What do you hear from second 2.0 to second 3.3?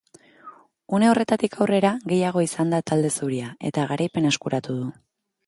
gehiago izan da talde